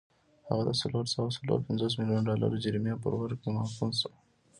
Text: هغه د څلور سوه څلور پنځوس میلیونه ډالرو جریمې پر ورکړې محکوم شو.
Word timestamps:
هغه 0.49 0.63
د 0.65 0.71
څلور 0.81 1.05
سوه 1.13 1.29
څلور 1.37 1.59
پنځوس 1.67 1.93
میلیونه 1.99 2.27
ډالرو 2.29 2.61
جریمې 2.65 2.93
پر 3.03 3.13
ورکړې 3.17 3.49
محکوم 3.57 3.89
شو. 3.99 4.11